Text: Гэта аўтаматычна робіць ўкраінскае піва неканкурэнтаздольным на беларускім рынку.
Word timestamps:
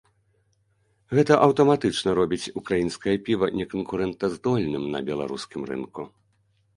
Гэта 1.17 1.33
аўтаматычна 1.47 2.09
робіць 2.19 2.51
ўкраінскае 2.61 3.13
піва 3.27 3.49
неканкурэнтаздольным 3.59 4.83
на 4.95 4.99
беларускім 5.11 5.61
рынку. 5.73 6.01